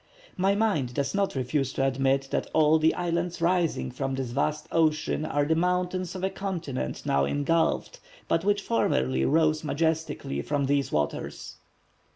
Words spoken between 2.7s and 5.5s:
the islands rising from this vast ocean are